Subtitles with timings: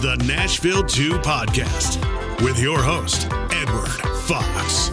[0.00, 1.98] the Nashville 2 Podcast
[2.44, 3.88] with your host, Edward
[4.26, 4.90] Fox.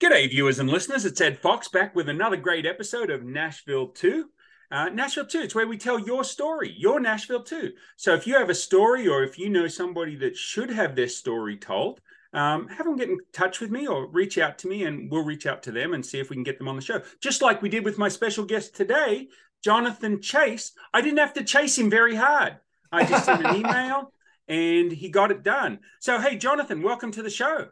[0.00, 1.04] G'day, viewers and listeners.
[1.04, 4.26] It's Ed Fox back with another great episode of Nashville 2.
[4.70, 7.72] Uh, Nashville 2, it's where we tell your story, your Nashville 2.
[7.96, 11.08] So if you have a story or if you know somebody that should have their
[11.08, 12.00] story told,
[12.32, 15.24] um, have them get in touch with me or reach out to me and we'll
[15.24, 17.02] reach out to them and see if we can get them on the show.
[17.20, 19.26] Just like we did with my special guest today,
[19.64, 20.70] Jonathan Chase.
[20.94, 22.58] I didn't have to chase him very hard.
[22.92, 24.12] I just sent an email
[24.48, 25.80] and he got it done.
[26.00, 27.68] So, hey, Jonathan, welcome to the show.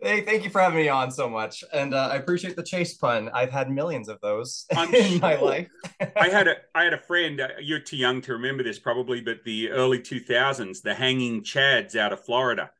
[0.00, 2.94] Hey, thank you for having me on so much, and uh, I appreciate the chase
[2.94, 3.30] pun.
[3.32, 5.20] I've had millions of those I'm in sure.
[5.20, 5.68] my life.
[6.16, 7.40] I had a I had a friend.
[7.40, 11.96] Uh, you're too young to remember this probably, but the early 2000s, the hanging chads
[11.96, 12.70] out of Florida.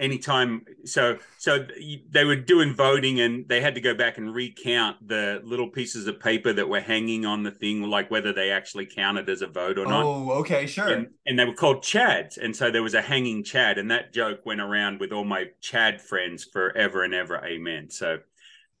[0.00, 1.66] Anytime, so so
[2.10, 6.06] they were doing voting, and they had to go back and recount the little pieces
[6.06, 9.46] of paper that were hanging on the thing, like whether they actually counted as a
[9.46, 10.04] vote or not.
[10.04, 10.88] oh, okay, sure.
[10.88, 14.12] And, and they were called chads, and so there was a hanging chad, and that
[14.12, 17.36] joke went around with all my chad friends forever and ever.
[17.44, 17.90] Amen.
[17.90, 18.20] So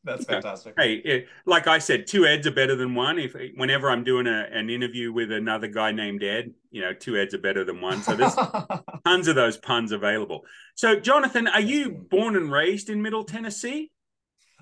[0.02, 0.74] That's fantastic.
[0.78, 3.18] hey, it, like I said, two Eds are better than one.
[3.18, 7.18] If whenever I'm doing a, an interview with another guy named Ed, you know, two
[7.18, 8.02] Eds are better than one.
[8.02, 8.34] So there's
[9.04, 10.44] tons of those puns available.
[10.74, 13.90] So, Jonathan, are you born and raised in Middle Tennessee?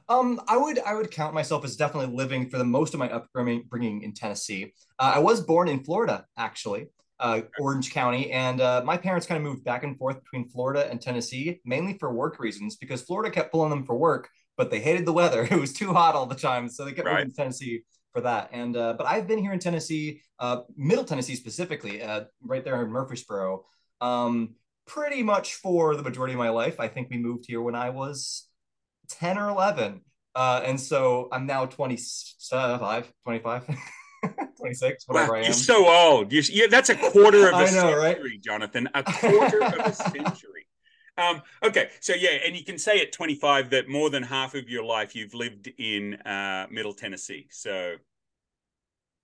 [0.09, 3.11] um, I would I would count myself as definitely living for the most of my
[3.11, 4.73] upbringing in Tennessee.
[4.99, 6.87] Uh, I was born in Florida, actually,
[7.21, 10.89] uh, Orange County, and uh, my parents kind of moved back and forth between Florida
[10.91, 14.81] and Tennessee, mainly for work reasons, because Florida kept pulling them for work, but they
[14.81, 15.43] hated the weather.
[15.51, 17.15] It was too hot all the time, so they kept Right.
[17.21, 18.51] moving to Tennessee for that.
[18.53, 22.83] And uh, but I've been here in Tennessee, uh, Middle Tennessee specifically, uh, right there
[22.85, 23.65] in Murfreesboro,
[24.03, 24.55] um,
[24.87, 26.81] pretty much for the majority of my life.
[26.81, 28.47] I think we moved here when I was
[29.11, 30.03] 10 or 11.
[30.35, 33.77] Uh, and so I'm now 25, 25,
[34.59, 35.45] 26, whatever I am.
[35.45, 36.33] you're so old.
[36.33, 38.19] You, yeah, that's a quarter of a I know, century, right?
[38.43, 38.89] Jonathan.
[38.95, 40.67] A quarter of a century.
[41.19, 44.69] Um, okay, so yeah, and you can say at 25 that more than half of
[44.69, 47.49] your life you've lived in uh, Middle Tennessee.
[47.51, 47.97] So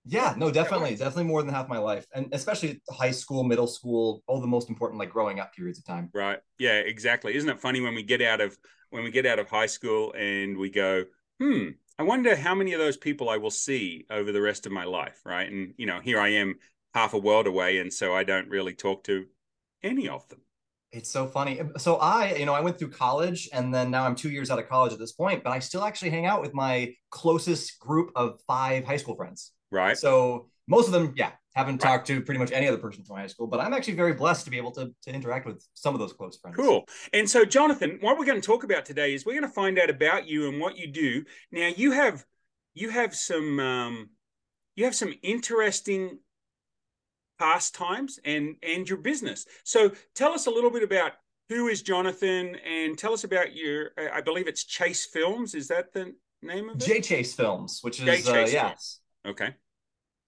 [0.07, 4.23] yeah, no, definitely, definitely more than half my life, and especially high school, middle school,
[4.27, 6.09] all the most important like growing up periods of time.
[6.13, 6.39] Right.
[6.59, 7.33] Yeah, exactly.
[7.35, 8.57] Isn't it funny when we get out of
[8.91, 11.05] when we get out of high school and we go,
[11.39, 14.71] hmm, I wonder how many of those people I will see over the rest of
[14.71, 15.49] my life, right?
[15.49, 16.55] And you know, here I am
[16.93, 19.25] half a world away and so I don't really talk to
[19.81, 20.41] any of them.
[20.95, 21.61] It's so funny.
[21.77, 24.59] So I, you know, I went through college and then now I'm two years out
[24.59, 28.11] of college at this point, but I still actually hang out with my closest group
[28.15, 29.51] of five high school friends.
[29.71, 29.97] Right.
[29.97, 31.91] So most of them, yeah, haven't Right.
[31.91, 34.45] talked to pretty much any other person from high school, but I'm actually very blessed
[34.45, 36.55] to be able to, to interact with some of those close friends.
[36.55, 36.85] Cool.
[37.13, 39.77] And so, Jonathan, what we're going to talk about today is we're going to find
[39.77, 41.23] out about you and what you do.
[41.51, 42.23] Now, you have
[42.73, 44.09] you have some um,
[44.75, 46.19] you have some interesting
[47.39, 49.45] pastimes and and your business.
[49.63, 51.13] So, tell us a little bit about
[51.49, 53.91] who is Jonathan, and tell us about your.
[54.13, 55.55] I believe it's Chase Films.
[55.55, 56.85] Is that the name of it?
[56.85, 58.99] J Chase Films, which is uh, Chase yes.
[59.25, 59.55] okay.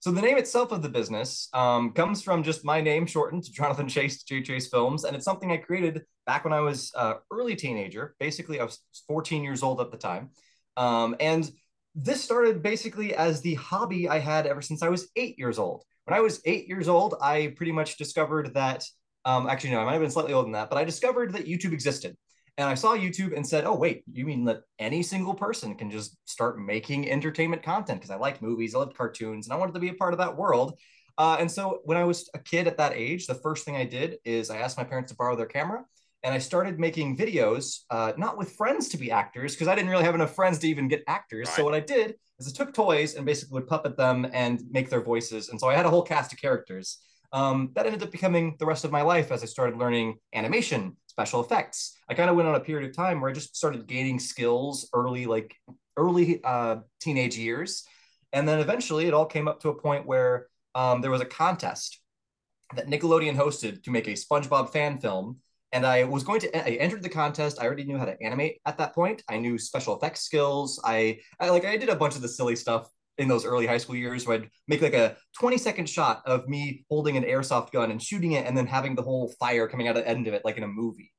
[0.00, 3.52] So the name itself of the business um, comes from just my name shortened to
[3.52, 7.14] Jonathan Chase, J Chase Films, and it's something I created back when I was uh,
[7.32, 8.14] early teenager.
[8.20, 10.30] Basically, I was 14 years old at the time,
[10.76, 11.50] um, and
[11.96, 15.82] this started basically as the hobby I had ever since I was eight years old.
[16.08, 18.82] When I was eight years old, I pretty much discovered that.
[19.26, 21.44] Um, actually, no, I might have been slightly older than that, but I discovered that
[21.44, 22.16] YouTube existed.
[22.56, 25.90] And I saw YouTube and said, oh, wait, you mean that any single person can
[25.90, 28.00] just start making entertainment content?
[28.00, 30.18] Because I liked movies, I loved cartoons, and I wanted to be a part of
[30.18, 30.78] that world.
[31.18, 33.84] Uh, and so when I was a kid at that age, the first thing I
[33.84, 35.84] did is I asked my parents to borrow their camera
[36.22, 39.90] and I started making videos, uh, not with friends to be actors, because I didn't
[39.90, 41.46] really have enough friends to even get actors.
[41.48, 41.56] Right.
[41.56, 44.90] So what I did is I took toys and basically would puppet them and make
[44.90, 45.48] their voices.
[45.48, 46.98] And so I had a whole cast of characters.
[47.32, 50.96] Um, that ended up becoming the rest of my life as I started learning animation,
[51.06, 51.96] special effects.
[52.08, 54.88] I kind of went on a period of time where I just started gaining skills
[54.94, 55.54] early, like
[55.96, 57.84] early uh, teenage years.
[58.32, 61.26] And then eventually it all came up to a point where um, there was a
[61.26, 62.00] contest
[62.74, 65.38] that Nickelodeon hosted to make a SpongeBob fan film.
[65.72, 67.60] And I was going to, I entered the contest.
[67.60, 69.22] I already knew how to animate at that point.
[69.28, 70.80] I knew special effects skills.
[70.84, 72.88] I, I like, I did a bunch of the silly stuff
[73.18, 76.48] in those early high school years where I'd make like a 20 second shot of
[76.48, 79.88] me holding an airsoft gun and shooting it and then having the whole fire coming
[79.88, 81.12] out of the end of it like in a movie.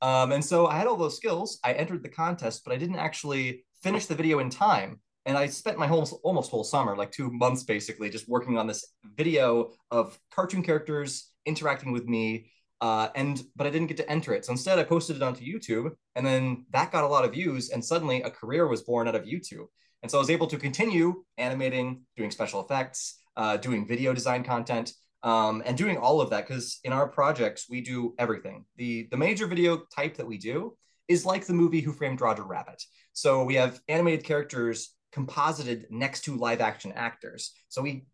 [0.00, 1.60] Um, and so I had all those skills.
[1.62, 5.00] I entered the contest, but I didn't actually finish the video in time.
[5.26, 8.66] And I spent my whole almost whole summer, like two months basically, just working on
[8.66, 8.84] this
[9.16, 12.50] video of cartoon characters interacting with me.
[12.86, 14.44] Uh, and but I didn't get to enter it.
[14.44, 15.86] So instead, I posted it onto YouTube,
[16.16, 17.70] and then that got a lot of views.
[17.72, 19.68] And suddenly, a career was born out of YouTube.
[20.02, 21.06] And so I was able to continue
[21.38, 21.88] animating,
[22.18, 23.00] doing special effects,
[23.40, 24.88] uh, doing video design content.
[25.22, 28.64] um, and doing all of that because in our projects we do everything.
[28.76, 30.76] The the major video type that we do
[31.08, 32.82] is like the movie Who Framed Roger Rabbit.
[33.12, 37.52] So we have animated characters composited next to live action actors.
[37.68, 38.06] So we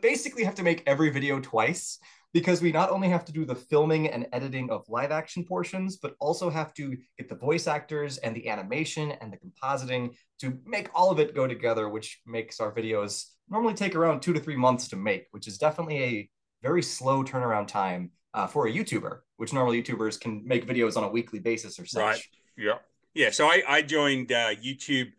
[0.00, 1.98] basically have to make every video twice
[2.32, 5.96] because we not only have to do the filming and editing of live action portions,
[5.96, 10.58] but also have to get the voice actors and the animation and the compositing to
[10.64, 14.40] make all of it go together, which makes our videos normally take around two to
[14.40, 16.30] three months to make, which is definitely a
[16.62, 21.04] very slow turnaround time uh, for a YouTuber, which normally YouTubers can make videos on
[21.04, 22.02] a weekly basis or such.
[22.02, 22.22] Right.
[22.56, 22.78] Yeah.
[23.14, 23.30] Yeah.
[23.30, 25.12] So I, I joined uh, YouTube.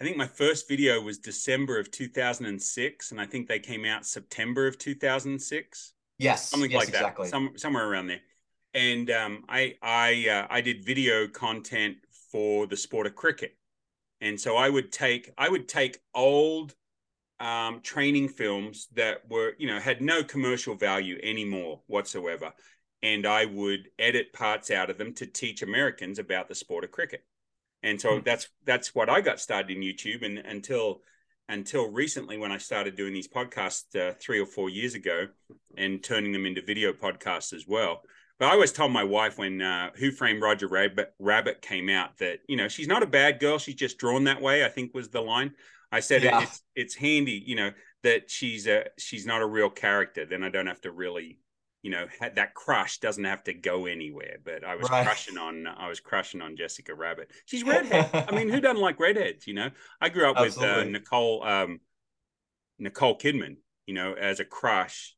[0.00, 4.06] I think my first video was December of 2006, and I think they came out
[4.06, 5.92] September of 2006.
[6.18, 7.28] Yes, something yes, like that, exactly.
[7.28, 8.20] some, somewhere around there.
[8.74, 11.96] And um, I I uh, I did video content
[12.30, 13.56] for the sport of cricket,
[14.20, 16.74] and so I would take I would take old
[17.40, 22.52] um, training films that were you know had no commercial value anymore whatsoever,
[23.02, 26.90] and I would edit parts out of them to teach Americans about the sport of
[26.90, 27.24] cricket.
[27.82, 28.24] And so mm-hmm.
[28.24, 31.00] that's that's what I got started in YouTube, and until
[31.48, 35.28] until recently when I started doing these podcasts uh, three or four years ago
[35.76, 38.02] and turning them into video podcasts as well.
[38.38, 42.18] But I always told my wife when uh, Who Framed Roger Rabbit, Rabbit came out
[42.18, 43.58] that, you know, she's not a bad girl.
[43.58, 45.52] She's just drawn that way, I think was the line.
[45.90, 46.42] I said yeah.
[46.42, 47.70] it's, it's handy, you know,
[48.02, 50.26] that she's a, she's not a real character.
[50.26, 51.38] Then I don't have to really
[51.86, 55.06] you know that crush doesn't have to go anywhere but i was right.
[55.06, 58.98] crushing on i was crushing on jessica rabbit she's redhead i mean who doesn't like
[58.98, 60.76] redheads you know i grew up Absolutely.
[60.78, 61.78] with uh, nicole um,
[62.80, 65.14] nicole kidman you know as a crush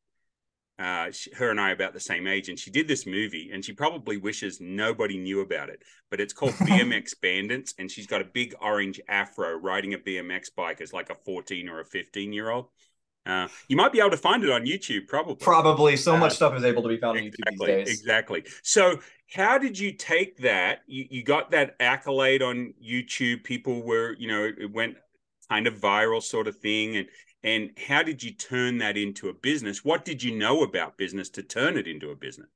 [0.77, 3.49] uh, she, her and I are about the same age, and she did this movie,
[3.51, 5.83] and she probably wishes nobody knew about it.
[6.09, 10.55] But it's called BMX Bandits, and she's got a big orange afro riding a BMX
[10.55, 12.69] bike as like a 14 or a 15 year old.
[13.29, 15.35] Uh, you might be able to find it on YouTube, probably.
[15.35, 15.95] Probably.
[15.95, 17.99] So much uh, stuff is able to be found exactly, on YouTube these days.
[17.99, 18.43] Exactly.
[18.63, 18.99] So,
[19.31, 20.79] how did you take that?
[20.87, 23.43] You, you got that accolade on YouTube.
[23.43, 24.97] People were, you know, it went
[25.49, 26.97] kind of viral, sort of thing.
[26.97, 27.07] And
[27.43, 29.85] and how did you turn that into a business?
[29.85, 32.49] What did you know about business to turn it into a business?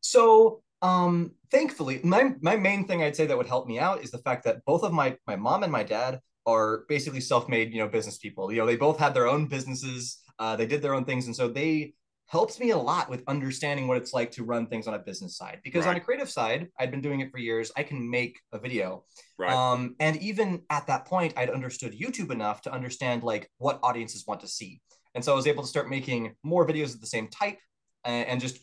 [0.00, 4.10] So, um, thankfully, my my main thing I'd say that would help me out is
[4.10, 7.78] the fact that both of my my mom and my dad are basically self-made, you
[7.78, 8.52] know, business people.
[8.52, 10.18] You know, they both had their own businesses.
[10.38, 11.94] Uh, they did their own things, and so they
[12.26, 15.36] helped me a lot with understanding what it's like to run things on a business
[15.36, 15.60] side.
[15.62, 15.90] Because right.
[15.90, 17.70] on a creative side, I'd been doing it for years.
[17.76, 19.04] I can make a video,
[19.38, 19.52] right.
[19.52, 24.24] um, and even at that point, I'd understood YouTube enough to understand like what audiences
[24.26, 24.80] want to see.
[25.14, 27.58] And so I was able to start making more videos of the same type
[28.04, 28.58] and, and just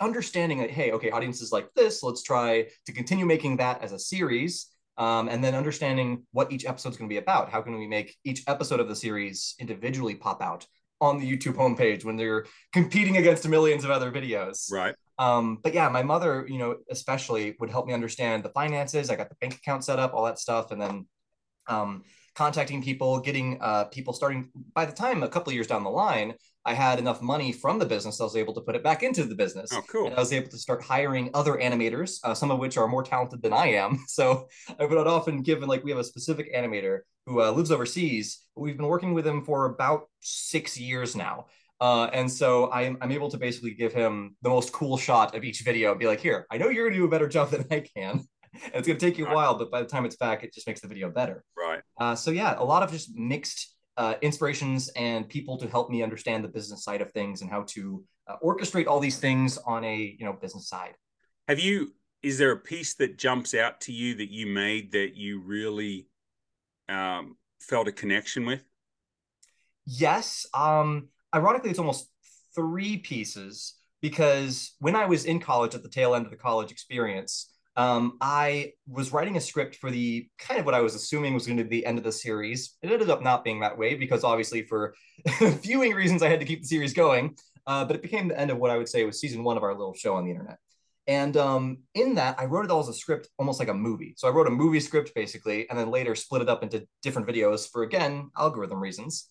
[0.00, 2.02] understanding that, hey, okay, audiences like this.
[2.02, 6.66] Let's try to continue making that as a series um, and then understanding what each
[6.66, 7.50] episode is going to be about.
[7.50, 10.66] How can we make each episode of the series individually pop out
[11.00, 14.70] on the YouTube homepage when they're competing against millions of other videos?
[14.70, 14.94] Right.
[15.18, 19.10] Um, but yeah, my mother, you know, especially would help me understand the finances.
[19.10, 21.06] I got the bank account set up, all that stuff, and then
[21.68, 24.50] um, contacting people, getting uh, people starting.
[24.74, 26.34] By the time a couple years down the line,
[26.66, 29.24] I had enough money from the business, I was able to put it back into
[29.24, 29.70] the business.
[29.72, 30.06] Oh, cool.
[30.06, 33.02] And I was able to start hiring other animators, uh, some of which are more
[33.02, 34.02] talented than I am.
[34.14, 34.48] So
[34.78, 38.40] I would often given like we have a specific animator who uh, lives overseas.
[38.54, 41.46] We've been working with him for about six years now.
[41.80, 45.42] Uh, and so I'm, I'm able to basically give him the most cool shot of
[45.42, 47.50] each video and be like, here, I know you're going to do a better job
[47.50, 48.24] than I can.
[48.72, 50.66] It's going to take you a while, but by the time it's back, it just
[50.66, 51.44] makes the video better.
[51.56, 51.80] Right.
[51.98, 56.02] Uh, so yeah, a lot of just mixed uh, inspirations and people to help me
[56.02, 59.84] understand the business side of things and how to uh, orchestrate all these things on
[59.84, 60.94] a you know business side.
[61.48, 61.92] Have you?
[62.22, 66.08] Is there a piece that jumps out to you that you made that you really
[66.88, 68.62] um, felt a connection with?
[69.86, 70.46] Yes.
[70.54, 72.10] Um, ironically, it's almost
[72.54, 76.70] three pieces because when I was in college at the tail end of the college
[76.70, 81.34] experience, um, I was writing a script for the kind of what I was assuming
[81.34, 82.76] was going to be the end of the series.
[82.82, 84.94] It ended up not being that way because obviously for
[85.40, 87.36] viewing reasons I had to keep the series going.
[87.66, 89.62] Uh, but it became the end of what I would say was season one of
[89.62, 90.58] our little show on the internet.
[91.06, 94.14] And um, in that, I wrote it all as a script, almost like a movie.
[94.16, 97.28] So I wrote a movie script basically, and then later split it up into different
[97.28, 99.28] videos for again algorithm reasons.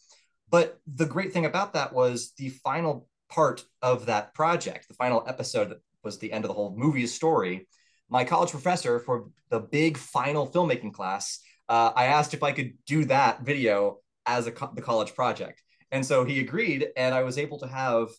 [0.50, 5.24] But the great thing about that was the final part of that project, the final
[5.28, 7.68] episode that was the end of the whole movie's story
[8.14, 12.74] my college professor for the big final filmmaking class, uh, I asked if I could
[12.86, 15.64] do that video as a co- the college project.
[15.92, 18.10] And so he agreed, and I was able to have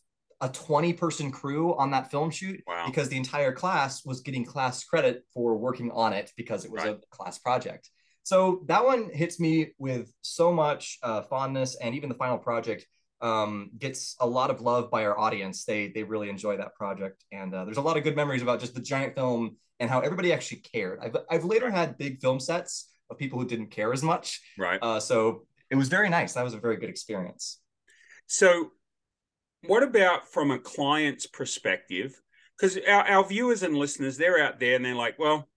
[0.40, 2.86] a 20 person crew on that film shoot wow.
[2.86, 6.82] because the entire class was getting class credit for working on it because it was
[6.82, 6.96] right.
[6.96, 7.88] a class project.
[8.24, 12.84] So that one hits me with so much uh, fondness, and even the final project
[13.20, 15.64] um, gets a lot of love by our audience.
[15.64, 18.58] They they really enjoy that project, and uh, there's a lot of good memories about
[18.58, 21.00] just the giant film and how everybody actually cared.
[21.02, 24.40] I've I've later had big film sets of people who didn't care as much.
[24.58, 24.78] Right.
[24.80, 26.34] Uh, so it was very nice.
[26.34, 27.58] That was a very good experience.
[28.26, 28.70] So,
[29.66, 32.20] what about from a client's perspective?
[32.56, 35.48] Because our, our viewers and listeners, they're out there and they're like, well,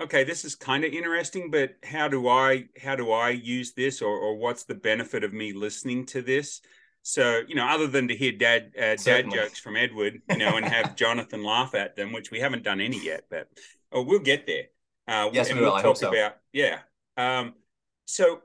[0.00, 4.02] okay, this is kind of interesting, but how do I how do I use this,
[4.02, 6.60] or or what's the benefit of me listening to this?
[7.02, 10.56] So you know, other than to hear dad uh, dad jokes from Edward, you know,
[10.56, 13.48] and have Jonathan laugh at them, which we haven't done any yet, but
[13.92, 14.64] oh, we'll get there.
[15.08, 15.72] Uh, yes, we will.
[15.72, 16.10] We'll talk so.
[16.10, 16.80] about yeah.
[17.16, 17.54] Um,
[18.06, 18.42] so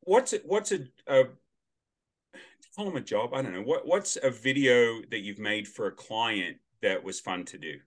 [0.00, 0.34] what's?
[0.44, 1.24] What's a, a
[2.74, 3.34] call them a job?
[3.34, 3.62] I don't know.
[3.62, 7.78] What what's a video that you've made for a client that was fun to do?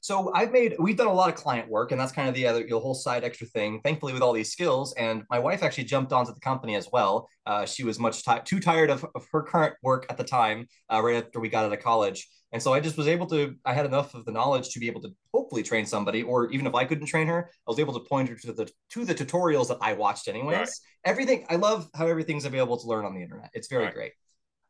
[0.00, 2.46] So I've made, we've done a lot of client work, and that's kind of the
[2.46, 3.80] other your whole side extra thing.
[3.82, 7.28] Thankfully, with all these skills, and my wife actually jumped onto the company as well.
[7.46, 10.66] Uh, she was much t- too tired of, of her current work at the time,
[10.92, 13.56] uh, right after we got out of college, and so I just was able to.
[13.64, 16.66] I had enough of the knowledge to be able to hopefully train somebody, or even
[16.66, 19.14] if I couldn't train her, I was able to point her to the to the
[19.14, 20.58] tutorials that I watched anyways.
[20.58, 20.68] Right.
[21.04, 23.50] Everything I love how everything's available to learn on the internet.
[23.52, 23.94] It's very right.
[23.94, 24.12] great.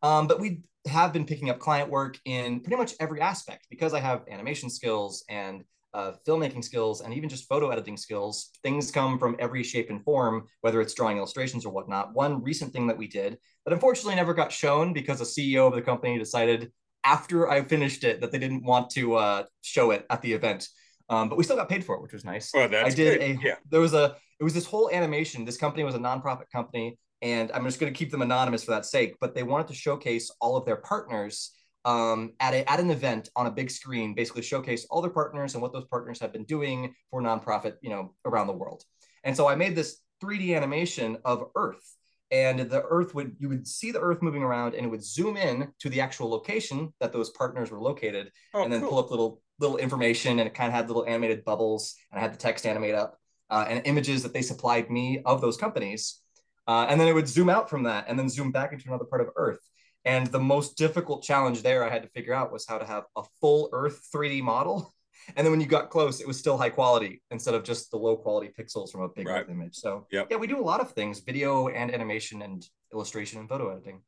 [0.02, 3.95] Um, but we have been picking up client work in pretty much every aspect because
[3.95, 5.64] I have animation skills and
[5.95, 8.50] uh, filmmaking skills and even just photo editing skills.
[8.62, 12.14] Things come from every shape and form, whether it's drawing illustrations or whatnot.
[12.14, 15.75] One recent thing that we did that unfortunately never got shown because the CEO of
[15.75, 16.73] the company decided
[17.05, 20.69] after I finished it that they didn't want to uh, show it at the event.
[21.09, 22.50] Um, but we still got paid for it, which was nice.
[22.55, 23.23] Oh, that's I did good.
[23.23, 23.55] a yeah.
[23.71, 25.45] there was a it was this whole animation.
[25.45, 28.72] This company was a nonprofit company and I'm just going to keep them anonymous for
[28.72, 29.16] that sake.
[29.20, 31.52] But they wanted to showcase all of their partners
[31.84, 35.54] um, at a at an event on a big screen, basically showcase all their partners
[35.54, 38.82] and what those partners have been doing for nonprofit, you know, around the world.
[39.25, 41.96] And so I made this 3D animation of Earth,
[42.30, 45.37] and the Earth would you would see the Earth moving around, and it would zoom
[45.37, 48.90] in to the actual location that those partners were located, oh, and then cool.
[48.90, 52.22] pull up little little information, and it kind of had little animated bubbles, and I
[52.22, 53.16] had the text animate up.
[53.50, 56.20] Uh, and images that they supplied me of those companies
[56.68, 59.06] uh, and then it would zoom out from that and then zoom back into another
[59.06, 59.58] part of Earth.
[60.04, 63.04] And the most difficult challenge there I had to figure out was how to have
[63.16, 64.94] a full Earth 3D model.
[65.37, 67.98] And then when you got close, it was still high quality instead of just the
[67.98, 69.42] low quality pixels from a big right.
[69.42, 69.75] Earth image.
[69.75, 70.28] So yep.
[70.30, 74.00] yeah, we do a lot of things, video and animation and illustration and photo editing.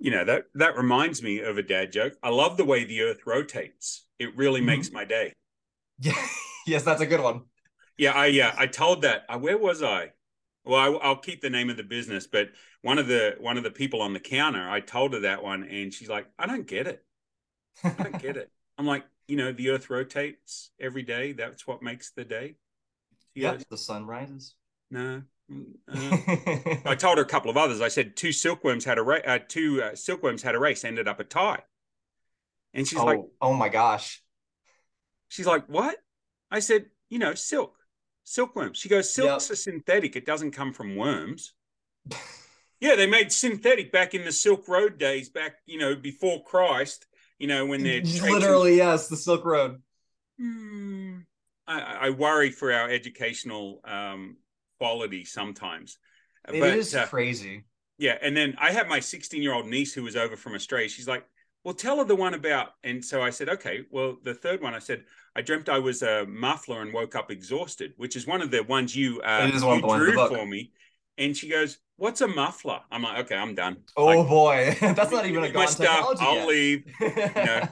[0.00, 2.14] You know, that that reminds me of a dad joke.
[2.24, 4.06] I love the way the earth rotates.
[4.18, 4.66] It really mm-hmm.
[4.66, 5.32] makes my day.
[6.00, 6.14] Yeah.
[6.66, 7.42] yes, that's a good one.
[7.96, 9.26] Yeah, I yeah, I told that.
[9.28, 10.10] Uh, where was I?
[10.64, 12.48] Well, I, will keep the name of the business, but
[12.82, 15.64] one of the one of the people on the counter, I told her that one,
[15.64, 17.04] and she's like, "I don't get it.
[17.82, 21.32] I don't get it." I'm like, you know, the Earth rotates every day.
[21.32, 22.56] That's what makes the day.
[23.34, 24.54] Yeah, the sun rises.
[24.90, 25.22] No.
[25.52, 25.56] Uh,
[26.86, 27.80] I told her a couple of others.
[27.80, 29.22] I said two silkworms had a race.
[29.26, 31.62] Uh, two uh, silkworms had a race, ended up a tie.
[32.72, 34.22] And she's oh, like, "Oh my gosh!"
[35.28, 35.96] She's like, "What?"
[36.50, 37.76] I said, "You know, silk."
[38.24, 38.78] Silkworms.
[38.78, 39.54] She goes, silk's yep.
[39.54, 40.16] a synthetic.
[40.16, 41.52] It doesn't come from worms.
[42.80, 47.06] yeah, they made synthetic back in the Silk Road days, back, you know, before Christ,
[47.38, 49.80] you know, when they're literally, yes, the Silk Road.
[50.38, 51.18] Hmm.
[51.66, 54.36] I, I, worry for our educational um,
[54.78, 55.98] quality sometimes.
[56.48, 57.64] It but, is uh, crazy.
[57.96, 58.18] Yeah.
[58.20, 60.88] And then I have my 16 year old niece who was over from Australia.
[60.88, 61.24] She's like,
[61.64, 62.74] well, tell her the one about.
[62.84, 65.04] And so I said, okay, well, the third one, I said,
[65.34, 68.62] I dreamt I was a muffler and woke up exhausted, which is one of the
[68.62, 70.70] ones you, uh, you drew for me.
[71.16, 75.12] And she goes, "What's a muffler?" I'm like, "Okay, I'm done." Oh like, boy, that's
[75.12, 76.16] not even a gone stuff.
[76.18, 76.48] I'll yet.
[76.48, 76.84] leave.
[77.00, 77.68] You know?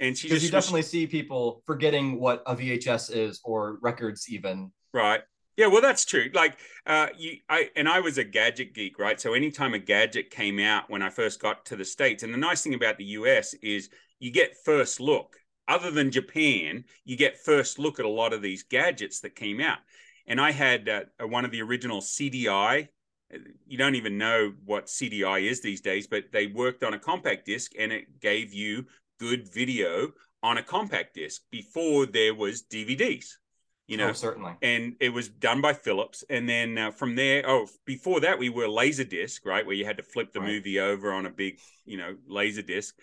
[0.00, 4.70] and she just you definitely see people forgetting what a VHS is or records even.
[4.92, 5.22] Right.
[5.56, 6.30] Yeah, well, that's true.
[6.34, 9.20] Like, uh, you, I, and I was a gadget geek, right?
[9.20, 12.38] So anytime a gadget came out when I first got to the states, and the
[12.38, 15.36] nice thing about the US is you get first look
[15.68, 19.60] other than Japan, you get first look at a lot of these gadgets that came
[19.60, 19.78] out.
[20.26, 22.88] And I had uh, one of the original CDI.
[23.66, 27.46] You don't even know what CDI is these days, but they worked on a compact
[27.46, 28.86] disc and it gave you
[29.18, 33.36] good video on a compact disc before there was DVDs.
[33.86, 34.54] You know, oh, certainly.
[34.62, 36.24] And it was done by Philips.
[36.30, 39.84] And then uh, from there, oh, before that, we were laser disc, right, where you
[39.84, 40.48] had to flip the right.
[40.48, 42.94] movie over on a big, you know, laser disc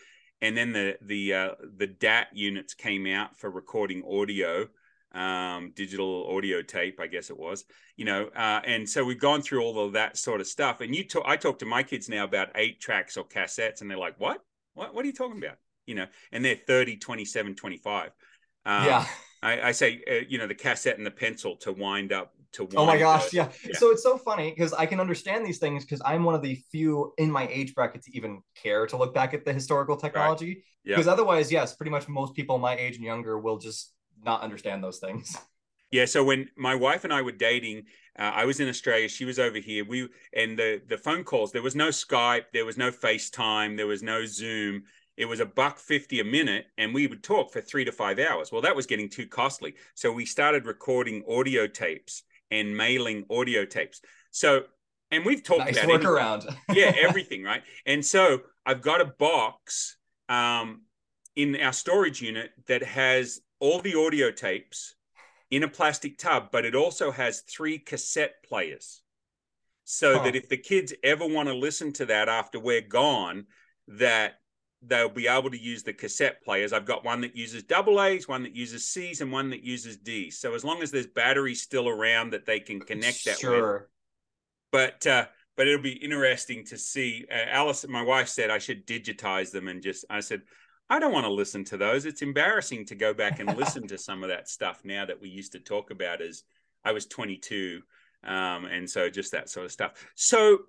[0.42, 4.68] and then the the uh, the DAT units came out for recording audio,
[5.14, 7.66] um, digital audio tape, I guess it was.
[7.96, 10.82] You know, uh, and so we've gone through all of that sort of stuff.
[10.82, 13.90] And you talk, I talk to my kids now about eight tracks or cassettes, and
[13.90, 14.42] they're like, "What?
[14.74, 14.94] What?
[14.96, 18.12] What are you talking about?" You know, and they're 30, 27, 25.
[18.66, 19.06] Um, yeah.
[19.42, 22.68] I, I say, uh, you know, the cassette and the pencil to wind up to
[22.76, 23.50] oh my gosh yeah.
[23.66, 23.74] yeah.
[23.74, 26.56] so it's so funny because i can understand these things because i'm one of the
[26.72, 30.48] few in my age bracket to even care to look back at the historical technology
[30.48, 30.64] right.
[30.84, 30.98] yep.
[30.98, 33.94] because otherwise yes pretty much most people my age and younger will just
[34.24, 35.38] not understand those things
[35.92, 37.84] yeah so when my wife and i were dating
[38.20, 41.52] uh, i was in australia she was over here we and the the phone calls
[41.52, 44.84] there was no skype there was no facetime there was no zoom
[45.22, 48.18] it was a buck 50 a minute and we would talk for three to five
[48.18, 48.52] hours.
[48.52, 49.76] Well that was getting too costly.
[49.94, 54.02] So we started recording audio tapes and mailing audio tapes.
[54.32, 54.64] So
[55.12, 56.56] and we've talked nice about workaround.
[56.74, 57.62] Yeah everything right?
[57.86, 59.98] And so i've got a box
[60.28, 60.82] um,
[61.36, 64.96] in our storage unit that has all the audio tapes
[65.52, 69.04] in a plastic tub but it also has three cassette players.
[69.84, 70.24] So huh.
[70.24, 73.46] that if the kids ever want to listen to that after we're gone
[73.88, 74.41] that
[74.82, 76.74] they'll be able to use the cassette players.
[76.74, 79.98] I've got one that uses double A's, one that uses C's, and one that uses
[79.98, 80.40] D's.
[80.40, 83.74] So as long as there's batteries still around that they can connect that sure.
[83.74, 83.82] with.
[84.72, 85.26] But uh,
[85.58, 87.26] but it'll be interesting to see.
[87.32, 90.06] Uh, Alice, my wife said I should digitize them and just.
[90.10, 90.42] I said
[90.90, 92.06] I don't want to listen to those.
[92.06, 95.30] It's embarrassing to go back and listen to some of that stuff now that we
[95.30, 96.44] used to talk about as
[96.84, 97.82] I was 22.
[98.26, 99.94] Um, and so just that sort of stuff.
[100.16, 100.60] So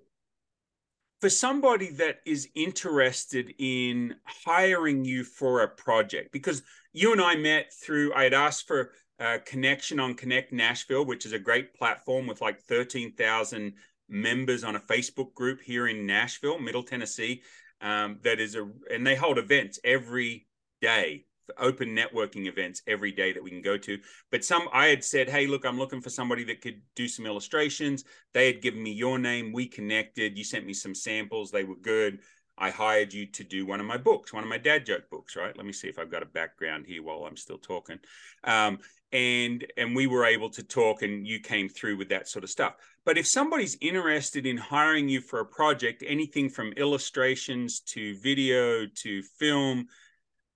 [1.23, 7.37] for somebody that is interested in hiring you for a project, because you and I
[7.37, 11.73] met through, I had asked for a connection on Connect Nashville, which is a great
[11.73, 13.71] platform with like 13,000
[14.09, 17.41] members on a Facebook group here in Nashville, Middle Tennessee.
[17.79, 20.45] Um, that is a, and they hold events every
[20.81, 21.23] day
[21.57, 23.97] open networking events every day that we can go to.
[24.31, 27.25] But some, I had said, hey, look, I'm looking for somebody that could do some
[27.25, 28.03] illustrations.
[28.33, 29.51] They had given me your name.
[29.51, 30.37] We connected.
[30.37, 31.51] You sent me some samples.
[31.51, 32.19] They were good.
[32.57, 35.35] I hired you to do one of my books, one of my dad joke books,
[35.35, 35.55] right?
[35.57, 37.99] Let me see if I've got a background here while I'm still talking.
[38.43, 38.79] Um,
[39.11, 42.49] and and we were able to talk, and you came through with that sort of
[42.49, 42.75] stuff.
[43.05, 48.85] But if somebody's interested in hiring you for a project, anything from illustrations to video
[48.87, 49.87] to film,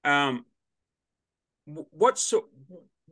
[0.04, 0.46] um,
[1.68, 2.46] what sort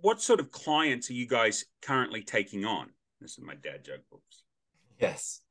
[0.02, 2.90] what sort of clients are you guys currently taking on?
[3.20, 4.44] This is my dad joke books.
[5.00, 5.42] Yes.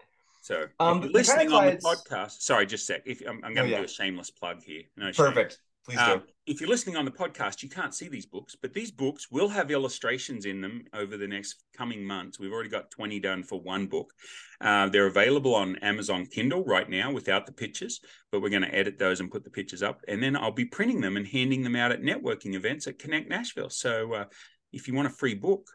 [0.42, 3.02] So um, listening kind of on the podcast, sorry, just a sec.
[3.06, 3.78] If I'm, I'm going to oh, yeah.
[3.78, 4.82] do a shameless plug here.
[4.96, 5.58] No, perfect.
[5.86, 6.22] Please do.
[6.46, 9.48] If you're listening on the podcast, you can't see these books, but these books will
[9.48, 12.38] have illustrations in them over the next coming months.
[12.38, 14.12] We've already got 20 done for one book.
[14.60, 18.74] Uh, they're available on Amazon Kindle right now without the pictures, but we're going to
[18.74, 20.02] edit those and put the pictures up.
[20.06, 23.30] And then I'll be printing them and handing them out at networking events at Connect
[23.30, 23.70] Nashville.
[23.70, 24.24] So uh,
[24.70, 25.66] if you want a free book,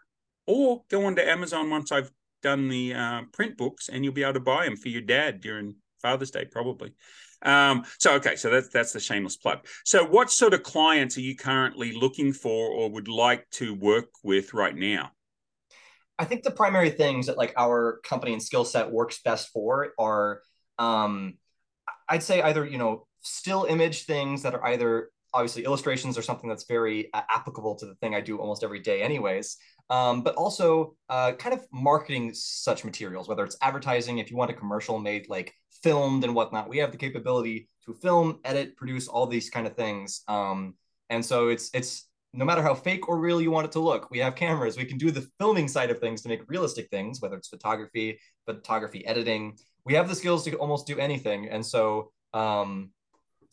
[0.45, 2.11] or go on to Amazon once I've
[2.43, 5.41] done the uh, print books, and you'll be able to buy them for your dad
[5.41, 6.93] during Father's Day, probably.
[7.41, 9.65] Um, so okay, so that's that's the shameless plug.
[9.85, 14.09] So what sort of clients are you currently looking for or would like to work
[14.23, 15.11] with right now?
[16.17, 19.93] I think the primary things that like our company and skill set works best for
[19.97, 20.41] are
[20.77, 21.35] um,
[22.09, 26.49] I'd say either, you know, still image things that are either obviously illustrations are something
[26.49, 29.57] that's very uh, applicable to the thing I do almost every day anyways
[29.89, 34.51] um, but also uh, kind of marketing such materials, whether it's advertising, if you want
[34.51, 39.07] a commercial made like filmed and whatnot, we have the capability to film, edit, produce
[39.07, 40.21] all these kind of things.
[40.27, 40.75] Um,
[41.09, 44.11] and so it's it's no matter how fake or real you want it to look,
[44.11, 44.77] we have cameras.
[44.77, 48.19] We can do the filming side of things to make realistic things, whether it's photography,
[48.45, 49.57] photography editing.
[49.85, 51.49] We have the skills to almost do anything.
[51.49, 52.91] And so um,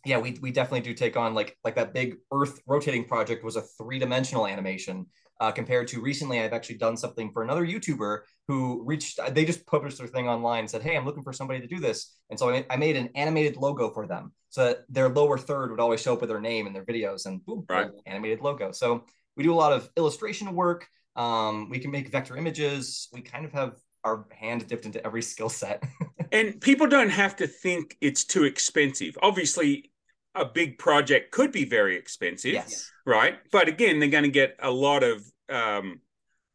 [0.04, 3.56] yeah, we, we definitely do take on like like that big Earth rotating project was
[3.56, 5.06] a three dimensional animation
[5.40, 9.66] uh, compared to recently I've actually done something for another YouTuber who reached, they just
[9.66, 12.16] published their thing online and said, Hey, I'm looking for somebody to do this.
[12.30, 15.70] And so I, I made an animated logo for them so that their lower third
[15.70, 17.90] would always show up with their name in their videos and boom, right.
[18.06, 18.72] animated logo.
[18.72, 19.04] So
[19.36, 20.86] we do a lot of illustration work.
[21.16, 23.08] Um, we can make vector images.
[23.12, 23.72] We kind of have
[24.06, 25.82] our hand dipped into every skill set.
[26.32, 29.18] and people don't have to think it's too expensive.
[29.20, 29.90] Obviously,
[30.34, 32.90] a big project could be very expensive, yes.
[33.04, 33.38] right?
[33.50, 36.00] But again, they're going to get a lot of um,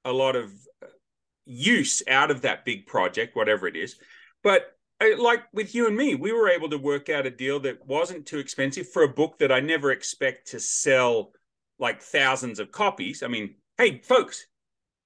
[0.06, 0.52] a lot of
[1.46, 3.98] use out of that big project, whatever it is.
[4.44, 4.68] But
[5.02, 7.86] uh, like with you and me, we were able to work out a deal that
[7.86, 11.32] wasn't too expensive for a book that I never expect to sell
[11.80, 13.24] like thousands of copies.
[13.24, 14.46] I mean, hey, folks,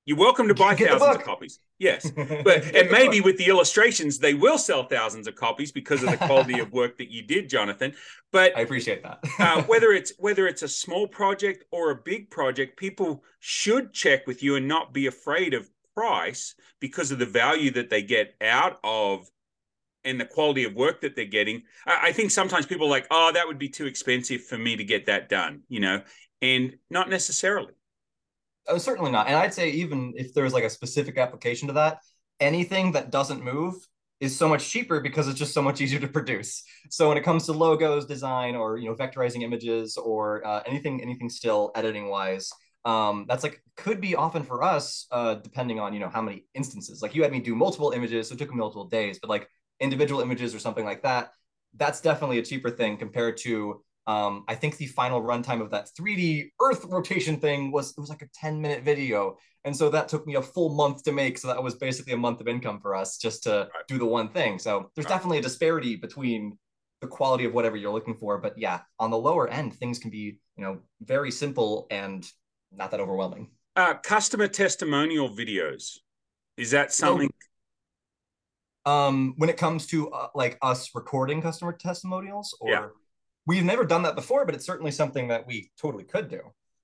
[0.05, 1.59] you're welcome to buy Get thousands of copies.
[1.79, 2.11] Yes,
[2.43, 6.17] but and maybe with the illustrations, they will sell thousands of copies because of the
[6.17, 7.93] quality of work that you did, Jonathan.
[8.31, 9.19] But I appreciate that.
[9.39, 14.27] uh, whether it's whether it's a small project or a big project, people should check
[14.27, 18.35] with you and not be afraid of price because of the value that they get
[18.41, 19.27] out of
[20.03, 21.63] and the quality of work that they're getting.
[21.87, 24.75] I, I think sometimes people are like, oh, that would be too expensive for me
[24.75, 26.03] to get that done, you know,
[26.43, 27.73] and not necessarily
[28.67, 29.27] Oh, certainly not.
[29.27, 31.99] And I'd say even if there's like a specific application to that,
[32.39, 33.75] anything that doesn't move
[34.19, 36.63] is so much cheaper because it's just so much easier to produce.
[36.89, 41.01] So when it comes to logos design or you know vectorizing images or uh, anything
[41.01, 42.49] anything still editing wise,
[42.85, 46.45] um, that's like could be often for us uh, depending on you know how many
[46.55, 47.01] instances.
[47.03, 49.47] Like you had me do multiple images, so it took multiple days, but like
[49.79, 51.31] individual images or something like that,
[51.75, 55.89] that's definitely a cheaper thing compared to um, I think the final runtime of that
[55.99, 60.09] 3D Earth rotation thing was it was like a 10 minute video, and so that
[60.09, 61.37] took me a full month to make.
[61.37, 63.87] So that was basically a month of income for us just to right.
[63.87, 64.59] do the one thing.
[64.59, 65.15] So there's right.
[65.15, 66.57] definitely a disparity between
[67.01, 68.37] the quality of whatever you're looking for.
[68.37, 72.29] But yeah, on the lower end, things can be you know very simple and
[72.71, 73.49] not that overwhelming.
[73.75, 75.97] Uh, customer testimonial videos
[76.57, 77.29] is that something?
[78.85, 82.85] um, when it comes to uh, like us recording customer testimonials, or yeah
[83.45, 86.41] we've never done that before, but it's certainly something that we totally could do.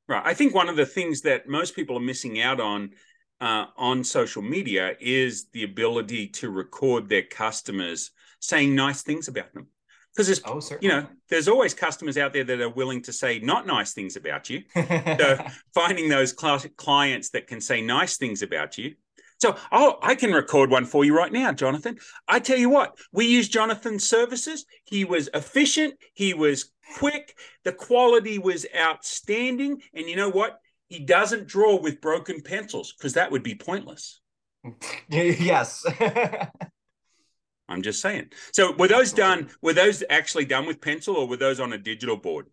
[0.07, 0.23] Right.
[0.25, 2.91] I think one of the things that most people are missing out on
[3.39, 9.51] uh, on social media is the ability to record their customers saying nice things about
[9.53, 9.67] them.
[10.13, 13.39] Because there's, oh, you know, there's always customers out there that are willing to say
[13.39, 14.61] not nice things about you.
[14.75, 15.43] so
[15.73, 18.95] finding those clients that can say nice things about you
[19.41, 21.97] so oh, I can record one for you right now, Jonathan.
[22.27, 24.65] I tell you what, we used Jonathan's services.
[24.85, 29.81] He was efficient, he was quick, the quality was outstanding.
[29.95, 30.59] And you know what?
[30.89, 34.21] He doesn't draw with broken pencils because that would be pointless.
[35.09, 35.85] yes.
[37.67, 38.27] I'm just saying.
[38.51, 39.49] So were those done?
[39.63, 42.47] Were those actually done with pencil, or were those on a digital board?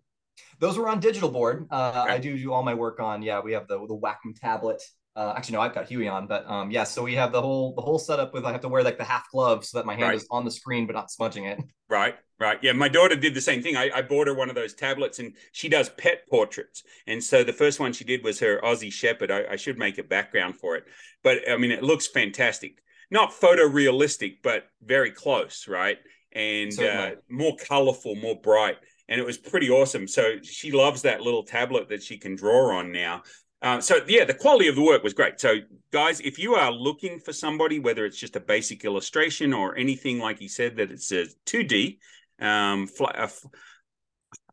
[0.60, 1.66] Those were on digital board.
[1.70, 2.14] Uh, okay.
[2.14, 3.20] I do do all my work on.
[3.22, 4.80] Yeah, we have the the Wacom tablet
[5.18, 6.84] uh, actually, no, I've got Huion, but um, yeah.
[6.84, 9.04] So we have the whole the whole setup with I have to wear like the
[9.04, 10.14] half glove so that my hand right.
[10.14, 11.60] is on the screen but not smudging it.
[11.90, 12.58] Right, right.
[12.60, 13.74] Yeah, my daughter did the same thing.
[13.74, 16.82] I, I bought her one of those tablets, and she does pet portraits.
[17.06, 19.30] And so the first one she did was her Aussie Shepherd.
[19.30, 20.84] I, I should make a background for it,
[21.24, 22.82] but I mean, it looks fantastic.
[23.10, 25.96] Not photorealistic, but very close, right?
[26.32, 28.76] And uh, more colorful, more bright
[29.08, 30.06] and it was pretty awesome.
[30.06, 33.22] So she loves that little tablet that she can draw on now.
[33.60, 35.40] Uh, so yeah, the quality of the work was great.
[35.40, 35.56] So
[35.92, 40.18] guys, if you are looking for somebody, whether it's just a basic illustration or anything
[40.18, 41.98] like he said that it's a 2D,
[42.40, 43.28] um, uh,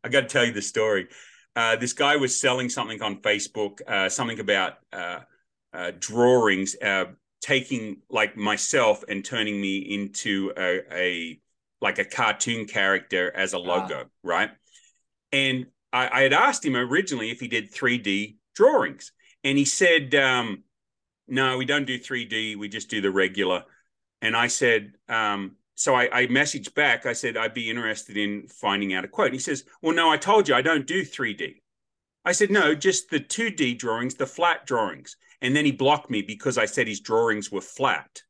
[0.02, 1.08] I got to tell you the story.
[1.54, 5.20] Uh, this guy was selling something on Facebook, uh, something about uh,
[5.72, 6.76] uh, drawings,
[7.40, 11.40] taking like myself and turning me into a, a
[11.80, 14.08] like a cartoon character as a logo, ah.
[14.22, 14.50] right?
[15.32, 19.12] And I, I had asked him originally if he did 3D drawings.
[19.44, 20.64] And he said, um,
[21.28, 22.56] no, we don't do 3D.
[22.56, 23.62] We just do the regular.
[24.20, 27.06] And I said, um, so I, I, messaged back.
[27.06, 29.32] I said, I'd be interested in finding out a quote.
[29.32, 31.56] he says, well, no, I told you I don't do 3D.
[32.24, 35.16] I said, no, just the 2D drawings, the flat drawings.
[35.42, 38.22] And then he blocked me because I said his drawings were flat.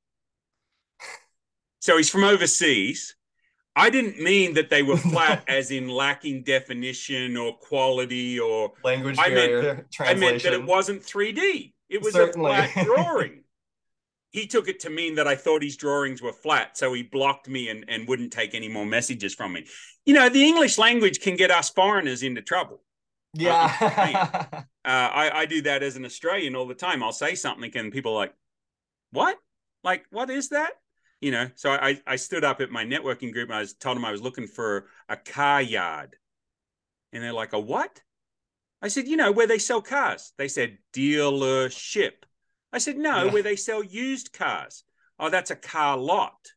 [1.79, 3.15] So he's from overseas.
[3.77, 9.17] I didn't mean that they were flat as in lacking definition or quality or language
[9.19, 11.75] I meant, I meant that it wasn't 3D.
[11.91, 12.51] It was Certainly.
[12.51, 13.43] a flat drawing.
[14.31, 17.49] he took it to mean that I thought his drawings were flat, so he blocked
[17.49, 19.67] me and, and wouldn't take any more messages from me.
[20.07, 22.81] You know, the English language can get us foreigners into trouble.
[23.35, 24.47] Yeah.
[24.53, 27.03] uh, I, I do that as an Australian all the time.
[27.03, 28.35] I'll say something and people are like,
[29.13, 29.39] what?
[29.85, 30.73] Like, what is that?
[31.27, 33.97] You know, so I, I stood up at my networking group and I was told
[33.97, 36.15] them I was looking for a car yard.
[37.13, 38.01] And they're like, a what?
[38.81, 40.33] I said, you know, where they sell cars.
[40.39, 42.13] They said, dealership.
[42.73, 43.33] I said, no, yeah.
[43.33, 44.85] where they sell used cars.
[45.19, 46.53] Oh, that's a car lot.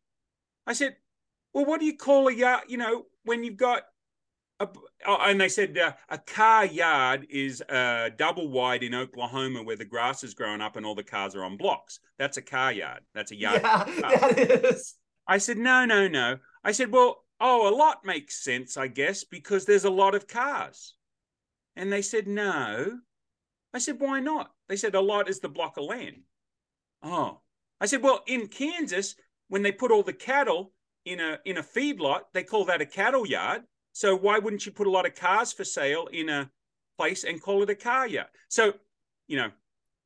[0.67, 0.97] I said,
[1.51, 2.65] well, what do you call a yard?
[2.67, 3.81] You know, when you've got
[5.07, 9.85] and they said uh, a car yard is uh, double wide in Oklahoma where the
[9.85, 11.99] grass is growing up and all the cars are on blocks.
[12.17, 13.01] That's a car yard.
[13.13, 13.61] That's a yard.
[13.63, 14.95] Yeah, that is.
[15.27, 16.37] I said, no, no, no.
[16.63, 20.27] I said, well, oh, a lot makes sense, I guess, because there's a lot of
[20.27, 20.95] cars.
[21.75, 22.99] And they said, no.
[23.73, 24.51] I said, why not?
[24.67, 26.23] They said, a lot is the block of land.
[27.03, 27.39] Oh.
[27.79, 29.15] I said, well, in Kansas,
[29.47, 30.73] when they put all the cattle
[31.05, 33.61] in a in a feedlot, they call that a cattle yard.
[33.99, 36.49] So why wouldn't you put a lot of cars for sale in a
[36.97, 38.27] place and call it a car yard?
[38.47, 38.75] So,
[39.27, 39.51] you know,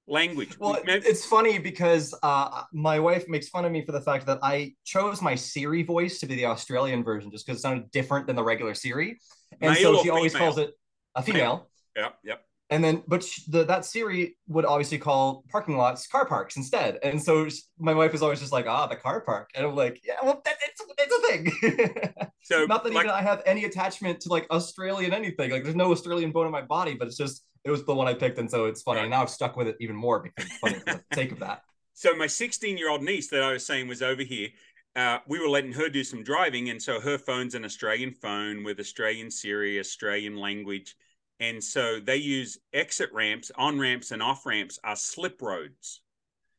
[0.07, 0.57] language.
[0.57, 4.39] Well, it's funny because uh, my wife makes fun of me for the fact that
[4.41, 8.25] I chose my Siri voice to be the Australian version just because it sounded different
[8.25, 9.19] than the regular Siri.
[9.61, 10.71] And Male so she always calls it
[11.13, 11.69] a female.
[11.95, 16.55] Yeah, yep and then but the, that siri would obviously call parking lots car parks
[16.57, 17.47] instead and so
[17.77, 20.41] my wife is always just like ah the car park and i'm like yeah well
[20.45, 24.29] that, it's, it's a thing so not that like, even i have any attachment to
[24.29, 27.71] like australian anything like there's no australian bone in my body but it's just it
[27.71, 28.97] was the one I picked, and so it's funny.
[28.97, 29.03] Right.
[29.03, 31.39] And now I've stuck with it even more because it's funny for the sake of
[31.39, 31.61] that.
[31.95, 34.49] So my 16 year old niece that I was saying was over here.
[34.95, 38.63] Uh, we were letting her do some driving, and so her phone's an Australian phone
[38.63, 40.95] with Australian Siri, Australian language,
[41.43, 45.99] and so they use exit ramps, on ramps, and off ramps are slip roads.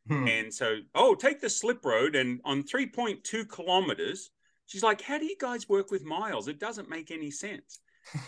[0.09, 0.29] Hmm.
[0.29, 4.31] And so, oh, take the slip road, and on 3.2 kilometers,
[4.66, 6.49] she's like, "How do you guys work with miles?
[6.49, 7.81] It doesn't make any sense."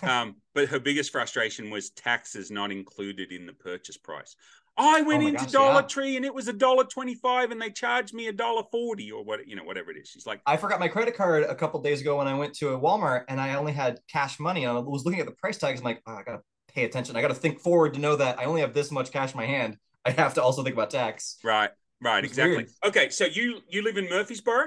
[0.02, 4.36] Um, but her biggest frustration was taxes not included in the purchase price.
[4.78, 5.86] I went Oh into gosh, Dollar yeah.
[5.86, 9.24] Tree and it was a dollar twenty-five, and they charged me a dollar forty or
[9.24, 10.08] what you know, whatever it is.
[10.08, 12.74] She's like, I forgot my credit card a couple days ago when I went to
[12.74, 15.56] a Walmart and I only had cash money and I was looking at the price
[15.56, 15.80] tags.
[15.80, 17.16] I'm like, oh, I gotta pay attention.
[17.16, 19.46] I gotta think forward to know that I only have this much cash in my
[19.46, 19.78] hand.
[20.04, 21.38] I have to also think about tax.
[21.42, 21.70] right,
[22.02, 22.56] right, exactly.
[22.56, 22.70] weird.
[22.84, 24.66] Okay, so you you live in Murfreesboro?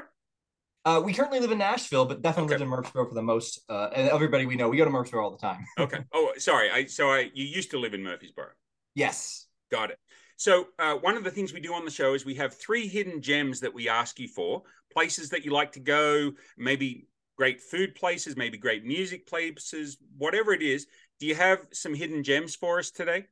[0.85, 2.53] Uh, we currently live in Nashville, but definitely Okay.
[2.55, 3.59] lived in Murfreesboro for the most.
[3.69, 5.65] Uh, and everybody we know, we go to Murfreesboro all the time.
[5.79, 5.99] Okay.
[6.13, 6.69] oh, sorry.
[6.71, 8.47] I so I you used to live in Murfreesboro.
[8.95, 9.45] yes.
[9.71, 9.99] Got it.
[10.37, 12.87] So, uh, one of the things we do on the show is we have three
[12.87, 17.61] hidden gems that we ask you for places that you like to go, maybe great
[17.61, 20.87] food places, maybe great music places, whatever it is.
[21.19, 23.25] Do you have some hidden gems for us today?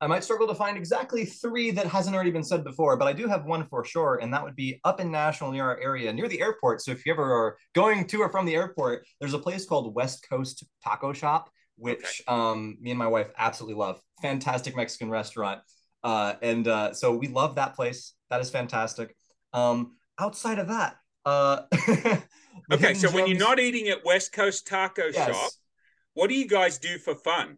[0.00, 3.12] I might struggle to find exactly three that hasn't already been said before, but I
[3.12, 6.12] do have one for sure, and that would be up in Nashville near our area,
[6.12, 6.80] near the airport.
[6.80, 9.94] So if you ever are going to or from the airport, there's a place called
[9.94, 14.00] West Coast Taco Shop, which um, me and my wife absolutely love.
[14.22, 15.60] Fantastic Mexican restaurant,
[16.02, 18.14] uh, and uh, so we love that place.
[18.30, 19.14] That is fantastic.
[19.52, 21.62] Um, outside of that, uh,
[22.72, 25.34] Okay, so when you're not eating at West Coast Taco Yes.
[25.34, 25.50] Shop,
[26.14, 27.56] what do you guys do for fun?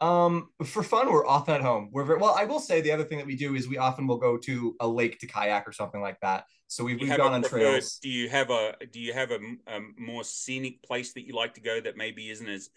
[0.00, 1.90] Um, for fun, we're often at home.
[1.92, 2.34] We're very well.
[2.38, 4.74] I will say the other thing that we do is we often will go to
[4.80, 6.44] a lake to kayak or something like that.
[6.68, 7.98] So we've, we've gone on preferred- trails.
[8.02, 11.54] Do you have a do you have a, a more scenic place that you like
[11.54, 12.70] to go that maybe isn't as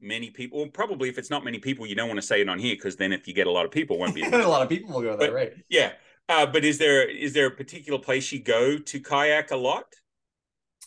[0.00, 0.58] many people?
[0.60, 2.76] Well, probably if it's not many people, you don't want to say it on here
[2.76, 4.22] because then if you get a lot of people, it won't be.
[4.32, 5.52] a lot of people will go there, But- right?
[5.68, 5.92] Yeah.
[6.28, 9.86] Uh, but is there is there a particular place you go to kayak a lot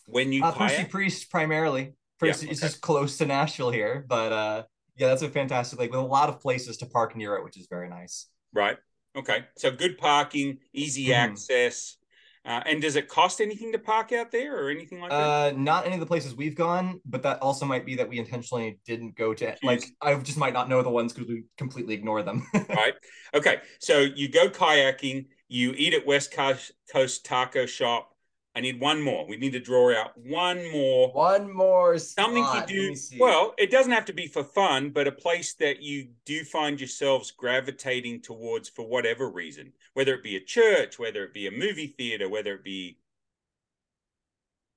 [0.06, 0.84] when you Uh, Percy?
[0.84, 1.94] Priest primarily.
[2.20, 2.68] Percy, Yeah, It's okay.
[2.70, 4.62] just close to Nashville here, but uh,
[4.96, 7.56] yeah, that's a fantastic lake with a lot of places to park near it, which
[7.56, 8.28] is very nice.
[8.52, 8.76] Right.
[9.16, 9.44] Okay.
[9.56, 11.14] So good parking, easy Mhm.
[11.30, 11.96] access.
[12.44, 15.16] Uh, and does it cost anything to park out there or anything like that?
[15.16, 18.18] Uh, not any of the places we've gone, but that also might be that we
[18.18, 19.54] intentionally didn't go to.
[19.62, 22.44] Like, I just might not know the ones because we completely ignore them.
[22.70, 22.94] right.
[23.32, 23.60] Okay.
[23.78, 28.11] So you go kayaking, you eat at West Coast, Coast Taco Shop.
[28.54, 29.26] I need one more.
[29.26, 31.10] We need to draw out one more.
[31.12, 32.68] One more Something spot.
[32.68, 33.16] Let you do.
[33.18, 36.78] Well, it doesn't have to be for fun, but a place that you do find
[36.78, 41.50] yourselves gravitating towards for whatever reason, whether it be a church, whether it be a
[41.50, 42.98] movie theater, whether it be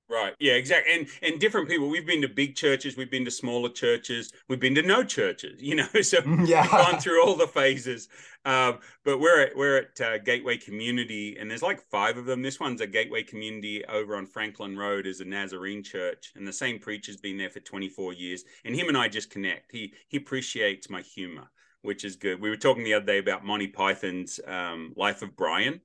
[0.09, 0.35] Right.
[0.39, 0.93] Yeah, exactly.
[0.93, 1.89] And and different people.
[1.89, 5.61] We've been to big churches, we've been to smaller churches, we've been to no churches,
[5.61, 6.01] you know.
[6.01, 6.67] So yeah.
[6.67, 8.07] gone through all the phases.
[8.45, 12.43] Um, but we're at we're at uh, Gateway Community, and there's like five of them.
[12.43, 16.53] This one's a Gateway Community over on Franklin Road, is a Nazarene church, and the
[16.53, 18.43] same preacher's been there for 24 years.
[18.63, 19.71] And him and I just connect.
[19.71, 21.49] He he appreciates my humor,
[21.81, 22.39] which is good.
[22.39, 25.81] We were talking the other day about Monty Python's um, Life of Brian,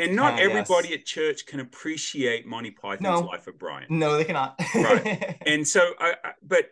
[0.00, 0.46] and not Ah, yes.
[0.50, 3.20] everybody at church can appreciate Monty Python's No.
[3.20, 4.54] Life of Brian No, they cannot.
[4.74, 5.36] Right.
[5.46, 6.66] and so I, I but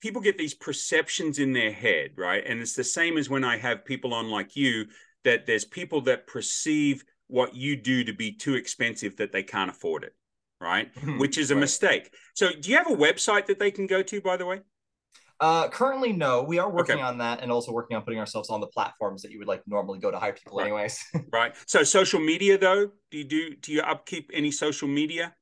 [0.00, 3.56] people get these perceptions in their head right and it's the same as when i
[3.58, 4.86] have people on like you
[5.24, 9.70] that there's people that perceive what you do to be too expensive that they can't
[9.70, 10.14] afford it
[10.60, 11.60] right which is a Right.
[11.60, 14.60] mistake so do you have a website that they can go to by the way
[15.40, 16.42] Uh, currently, no.
[16.42, 17.02] We are working Okay.
[17.02, 19.62] on that, and also working on putting ourselves on the platforms that you would like
[19.66, 20.64] normally go to hire people, Right.
[20.66, 21.02] anyways.
[21.32, 25.34] right so social media though do you do do you upkeep any social media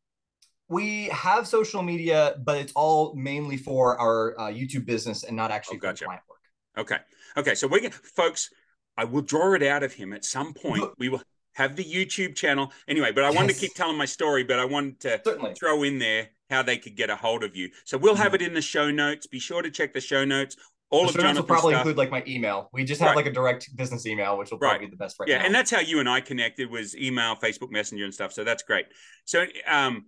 [0.70, 5.50] we have social media, but it's all mainly for our uh, YouTube business and not
[5.50, 6.04] actually Oh, for gotcha.
[6.04, 6.40] client work.
[6.76, 6.98] Okay.
[7.38, 7.54] Okay.
[7.54, 8.50] So we're to, folks,
[8.98, 10.84] I will draw it out of him at some point.
[10.98, 11.22] We will
[11.54, 12.70] have the YouTube channel.
[12.86, 15.54] Anyway, but I wanted to keep telling my story, but I wanted to Certainly.
[15.58, 17.70] throw in there how they could get a hold of you.
[17.84, 18.22] So we'll Mm-hmm.
[18.22, 19.26] have it in the show notes.
[19.26, 20.56] Be sure to check the show notes.
[20.90, 21.82] All the of notes will probably stuff.
[21.82, 22.70] include like my email.
[22.72, 23.16] We just have Right.
[23.16, 24.86] like a direct business email, which will probably Right.
[24.86, 25.44] be the best right yeah, now.
[25.46, 28.32] and that's how you and I connected was email, Facebook Messenger, and stuff.
[28.32, 28.86] So that's great.
[29.26, 30.06] So, um,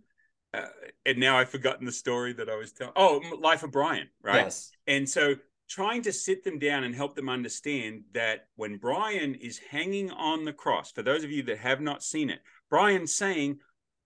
[0.54, 0.66] uh,
[1.04, 2.94] and now I've forgotten the story that I was telling.
[2.96, 4.36] Oh, Life of Brian, right?
[4.44, 4.72] Yes.
[4.86, 5.34] And so
[5.68, 10.44] trying to sit them down and help them understand that when Brian is hanging on
[10.46, 13.58] the cross, for those of you that have not seen it, Brian's saying,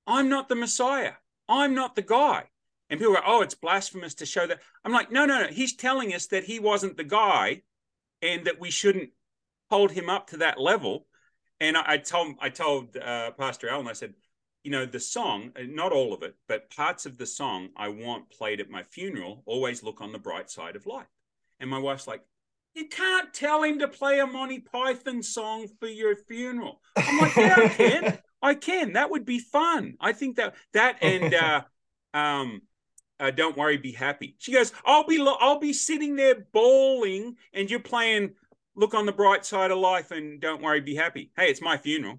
[0.08, 1.12] I'm not the Messiah.
[1.48, 2.44] I'm not the guy.
[2.90, 4.60] And people go, oh, it's blasphemous to show that.
[4.84, 5.48] I'm like, no, no, no.
[5.48, 7.62] He's telling us that he wasn't the guy
[8.22, 9.10] and that we shouldn't
[9.70, 11.06] hold him up to that level.
[11.60, 14.14] And I, I told I told uh, Pastor Allen, I said,
[14.62, 18.30] you know, the song, not all of it, but parts of the song I want
[18.30, 21.06] played at my funeral always look on the bright side of life.
[21.60, 22.22] And my wife's like,
[22.74, 26.80] you can't tell him to play a Monty Python song for your funeral.
[26.96, 28.18] I'm like, yeah, I can.
[28.44, 28.92] I can.
[28.92, 29.94] That would be fun.
[30.00, 31.62] I think that that and uh,
[32.12, 32.60] um,
[33.18, 34.36] uh, don't worry, be happy.
[34.38, 38.34] She goes, I'll be I'll be sitting there bawling, and you're playing
[38.76, 41.30] look on the bright side of life and don't worry, be happy.
[41.36, 42.18] Hey, it's my funeral.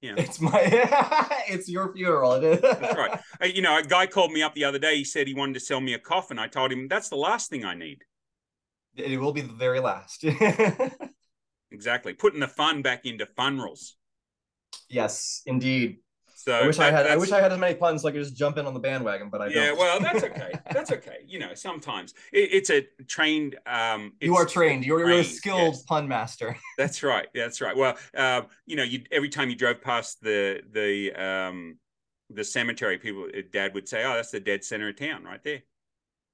[0.00, 0.14] Yeah.
[0.16, 0.60] It's my
[1.48, 2.40] it's your funeral.
[2.40, 3.20] that's right.
[3.40, 4.96] Uh, you know, a guy called me up the other day.
[4.96, 6.38] He said he wanted to sell me a coffin.
[6.38, 8.02] I told him that's the last thing I need.
[8.96, 10.24] It will be the very last.
[11.70, 12.14] exactly.
[12.14, 13.96] Putting the fun back into funerals.
[14.88, 15.98] Yes, indeed.
[16.34, 17.06] So I wish that, I had.
[17.06, 18.80] I wish I had as many puns so I could just jump in on the
[18.80, 19.64] bandwagon, but I yeah, don't.
[19.64, 20.52] Yeah, well, that's okay.
[20.72, 21.18] that's okay.
[21.24, 23.56] You know, sometimes it, it's a trained.
[23.64, 24.84] Um, you are trained.
[24.84, 25.82] You're, trained, you're a skilled yes.
[25.84, 26.56] pun master.
[26.78, 27.28] that's right.
[27.32, 27.76] That's right.
[27.76, 31.78] Well, uh, you know, you every time you drove past the the um,
[32.28, 35.62] the cemetery, people, Dad would say, "Oh, that's the dead center of town, right there."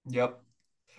[0.07, 0.41] Yep.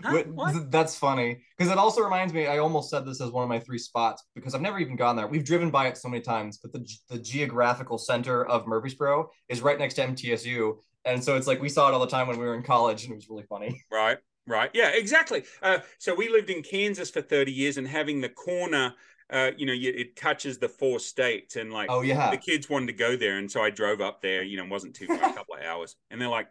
[0.04, 0.24] Huh?
[0.70, 2.48] That's funny because it also reminds me.
[2.48, 5.16] I almost said this as one of my three spots because I've never even gone
[5.16, 5.28] there.
[5.28, 9.62] We've driven by it so many times, but the the geographical center of Murfreesboro is
[9.62, 12.40] right next to MTSU, and so it's like we saw it all the time when
[12.40, 13.82] we were in college, and it was really funny.
[13.92, 15.44] Right, right, yeah, exactly.
[15.62, 18.94] Uh, so we lived in Kansas for thirty years, and having the corner.
[19.32, 22.88] Uh, you know, it touches the four states, and like, oh yeah, the kids wanted
[22.88, 24.42] to go there, and so I drove up there.
[24.42, 26.48] You know, wasn't too far, a couple of hours, and they're like,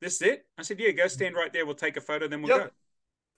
[0.00, 0.46] this is it?
[0.58, 1.64] I said, yeah, go stand right there.
[1.64, 2.72] We'll take a photo, then we'll yep.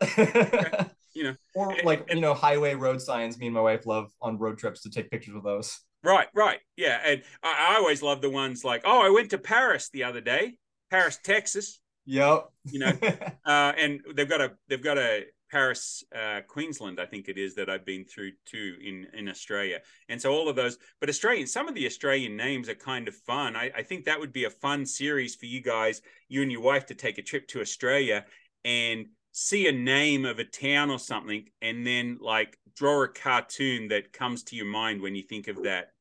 [0.01, 0.23] go.
[0.23, 0.71] okay.
[1.15, 3.39] You know, or like and, you know, highway road signs.
[3.39, 5.81] Me and my wife love on road trips to take pictures of those.
[6.05, 7.01] Right, right, yeah.
[7.05, 10.21] And I, I always love the ones like, oh, I went to Paris the other
[10.21, 10.59] day,
[10.91, 11.81] Paris, Texas.
[12.07, 12.49] Yep.
[12.67, 12.93] You know,
[13.45, 17.55] uh, and they've got a they've got a Paris, uh, Queensland, I think it is
[17.55, 20.79] that I've been through too in in Australia, and so all of those.
[21.01, 23.57] But Australian, some of the Australian names are kind of fun.
[23.57, 26.61] I, I think that would be a fun series for you guys, you and your
[26.61, 28.25] wife, to take a trip to Australia
[28.65, 33.89] and see a name of a town or something, and then like draw a cartoon
[33.89, 35.93] that comes to your mind when you think of that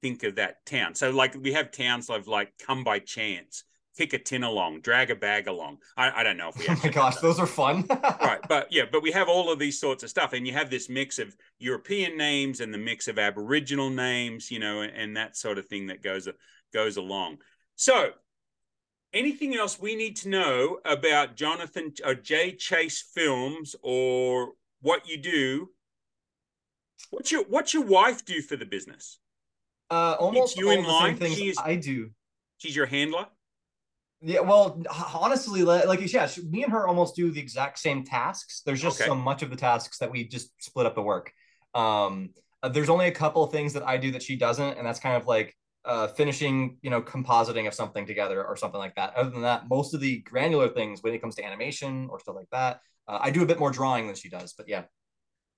[0.00, 0.94] think of that town.
[0.94, 3.64] So like we have towns of like come by chance
[3.98, 5.78] kick a tin along, drag a bag along.
[5.96, 6.68] I, I don't know if we.
[6.68, 7.84] Oh my gosh, those are fun.
[7.90, 10.70] right, but yeah, but we have all of these sorts of stuff, and you have
[10.70, 15.16] this mix of European names and the mix of Aboriginal names, you know, and, and
[15.16, 16.28] that sort of thing that goes
[16.72, 17.38] goes along.
[17.74, 18.10] So,
[19.12, 25.16] anything else we need to know about Jonathan or Jay Chase Films or what you
[25.16, 25.70] do?
[27.10, 29.18] What's your What's your wife do for the business?
[29.90, 31.16] Uh, almost you in line.
[31.16, 32.10] Things I do.
[32.58, 33.26] She's your handler.
[34.20, 34.82] Yeah, well,
[35.14, 38.62] honestly, like you said, me and her almost do the exact same tasks.
[38.66, 39.08] There's just okay.
[39.08, 41.32] so much of the tasks that we just split up the work.
[41.74, 42.30] Um,
[42.62, 44.98] uh, there's only a couple of things that I do that she doesn't, and that's
[44.98, 49.14] kind of like uh, finishing, you know, compositing of something together or something like that.
[49.14, 52.34] Other than that, most of the granular things when it comes to animation or stuff
[52.34, 54.52] like that, uh, I do a bit more drawing than she does.
[54.52, 54.84] But yeah,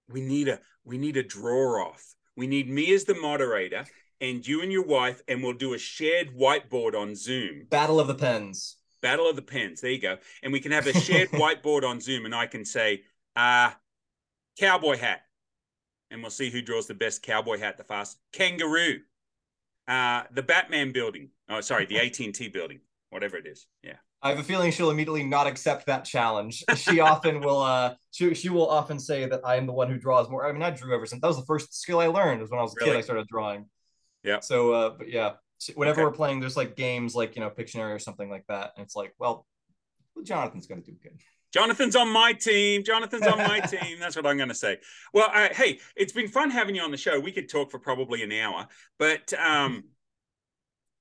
[0.08, 2.04] we need a we need a draw off.
[2.36, 3.84] We need me as the moderator
[4.20, 7.66] and you and your wife, and we'll do a shared whiteboard on Zoom.
[7.70, 8.76] Battle of the Pens.
[9.00, 9.80] Battle of the Pens.
[9.80, 10.18] There you go.
[10.42, 13.02] And we can have a shared whiteboard on Zoom, and I can say,
[13.36, 13.70] uh,
[14.58, 15.22] cowboy hat.
[16.10, 18.20] And we'll see who draws the best cowboy hat the fastest.
[18.32, 19.00] Kangaroo.
[19.86, 21.30] Uh, the Batman building.
[21.48, 22.80] Oh, sorry, the AT&T building.
[23.10, 23.66] Whatever it is.
[23.82, 23.94] Yeah.
[24.22, 26.62] I have a feeling she'll immediately not accept that challenge.
[26.76, 27.60] She often will.
[27.60, 30.46] Uh, she she will often say that I am the one who draws more.
[30.46, 32.42] I mean, I drew ever since that was the first skill I learned.
[32.42, 32.92] Was when I was a really?
[32.92, 32.98] kid.
[32.98, 33.64] I started drawing.
[34.22, 34.40] Yeah.
[34.40, 35.32] So, uh, but yeah,
[35.74, 36.04] whenever okay.
[36.04, 38.96] we're playing, there's like games like you know Pictionary or something like that, and it's
[38.96, 39.46] like, well,
[40.22, 41.18] Jonathan's going to do good.
[41.52, 42.84] Jonathan's on my team.
[42.84, 43.98] Jonathan's on my team.
[43.98, 44.78] That's what I'm going to say.
[45.12, 47.18] Well, uh, hey, it's been fun having you on the show.
[47.18, 49.84] We could talk for probably an hour, but um,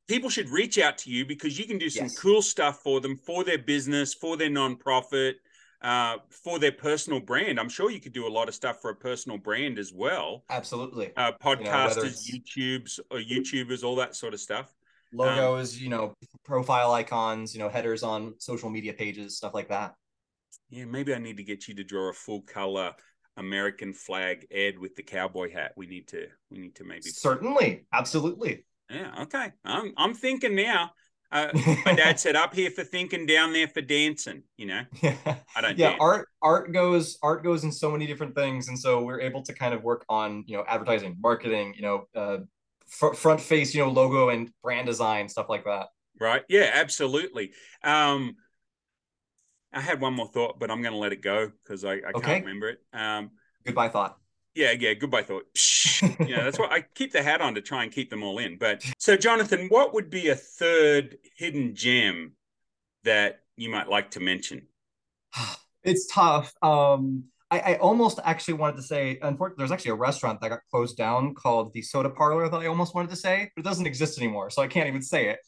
[0.08, 2.18] people should reach out to you because you can do some yes.
[2.18, 5.34] cool stuff for them, for their business, for their nonprofit
[5.82, 7.60] uh, for their personal brand.
[7.60, 10.44] I'm sure you could do a lot of stuff for a personal brand as well.
[10.50, 11.12] Absolutely.
[11.16, 14.74] Uh, podcasters, you know, YouTubes, or YouTubers, all that sort of stuff.
[15.12, 16.14] Logos, um, you know,
[16.46, 19.96] profile icons, you know, headers on social media pages, stuff like that.
[20.70, 22.94] Yeah, maybe I need to get you to draw a full color
[23.38, 25.72] American flag Ed with the cowboy hat.
[25.76, 28.66] We need to, we need to maybe certainly, absolutely.
[28.90, 29.24] Yeah.
[29.24, 29.52] Okay.
[29.64, 30.92] I'm, I'm thinking now.
[31.32, 31.50] Uh,
[31.86, 35.16] my dad said, "Up here for thinking, down there for dancing." You know, yeah,
[35.56, 35.78] I don't.
[35.78, 36.02] Yeah, dance.
[36.02, 39.54] art art goes art goes in so many different things, and so we're able to
[39.54, 42.38] kind of work on you know advertising, marketing, you know, uh,
[42.88, 45.88] fr- front face, you know, logo and brand design, stuff like that.
[46.20, 46.44] Right.
[46.50, 46.72] Yeah.
[46.74, 47.52] Absolutely.
[47.84, 48.36] Um,
[49.72, 52.12] I had one more thought, but I'm going to let it go because I, I
[52.16, 52.22] okay.
[52.22, 52.80] can't remember it.
[52.92, 53.32] Um,
[53.64, 54.18] Goodbye thought
[54.60, 55.46] yeah, yeah, goodbye thought.
[56.20, 58.40] you know, that's why I keep the hat on to try and keep them all
[58.40, 58.58] in.
[58.58, 62.34] But so, Jonathan, what would be a third hidden gem
[63.06, 64.68] that you might like to mention?
[65.84, 66.54] it's tough.
[66.62, 70.60] Um, I, I, almost actually wanted to say, unfortunately, there's actually a restaurant that got
[70.70, 73.88] closed down called the Soda Parlor that I almost wanted to say, but it doesn't
[73.88, 75.40] exist anymore, so I can't even say it.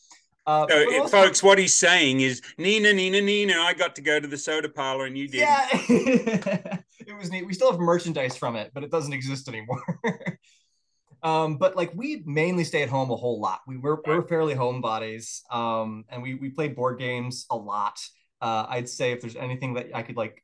[0.47, 3.53] Uh, so, it, folks, what he's saying is Nina, Nina, Nina.
[3.59, 5.41] I got to go to the soda parlor, and you did.
[5.41, 6.77] Yeah,
[7.21, 7.45] was neat.
[7.45, 9.81] We still have merchandise from it, but it doesn't exist anymore.
[11.23, 13.61] um, but like we mainly stay at home a whole lot.
[13.65, 17.99] We were we're fairly homebodies, um, and we we play board games a lot.
[18.41, 20.43] Uh, I'd say if there's anything that I could like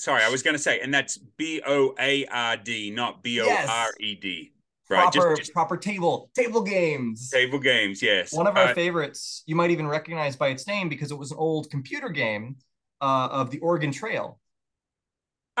[0.00, 3.40] sorry, I was going to say, and that's B O A R D, not B
[3.40, 4.52] O R E D.
[4.88, 7.30] Right, proper, just, just, proper table table games.
[7.30, 8.32] Table games, yes.
[8.32, 9.44] One of our uh, favorites.
[9.46, 12.56] You might even recognize by its name because it was an old computer game
[13.00, 14.39] uh, of the Oregon Trail.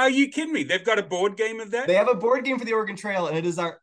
[0.00, 0.64] Are you kidding me?
[0.64, 1.86] They've got a board game of that.
[1.86, 3.80] They have a board game for the Oregon Trail, and it is our.